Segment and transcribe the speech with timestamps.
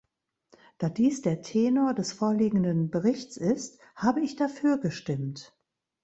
[0.79, 5.55] Da dies der Tenor des vorliegenden Berichts ist, habe ich dafür gestimmt.